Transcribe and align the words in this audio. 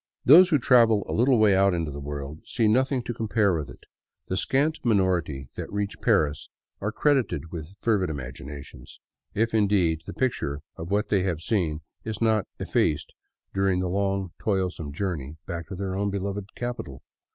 Those 0.25 0.49
who 0.49 0.57
travel 0.57 1.05
a 1.07 1.13
little 1.13 1.37
way 1.37 1.55
out 1.55 1.75
into 1.75 1.91
the 1.91 1.99
world 1.99 2.37
26 2.37 2.41
THE 2.41 2.43
CLOISTERED 2.43 2.47
CITY 2.47 2.67
see 2.67 2.73
nothing 2.95 3.03
to 3.03 3.13
compare 3.13 3.53
with 3.53 3.69
it; 3.69 3.83
the 4.29 4.35
scant 4.35 4.79
minority 4.83 5.49
that 5.53 5.71
reach 5.71 6.01
Paris 6.01 6.49
are 6.79 6.91
credited 6.91 7.51
with 7.51 7.75
fervid 7.79 8.09
imaginations, 8.09 8.99
if 9.35 9.53
indeed 9.53 10.01
the 10.07 10.13
picture 10.15 10.61
of 10.75 10.89
what 10.89 11.09
they 11.09 11.21
have 11.21 11.41
seen 11.41 11.81
is 12.03 12.19
not 12.19 12.47
effaced 12.59 13.13
during 13.53 13.79
the 13.79 13.89
long 13.89 14.31
toilsome 14.39 14.91
journey 14.91 15.37
back 15.45 15.67
to 15.67 15.75
their 15.75 15.95
own 15.95 16.09
beloved 16.09 16.55
capital. 16.55 17.03